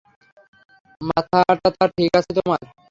[1.01, 2.61] মাথাটাথা ঠিক আছে তোমার?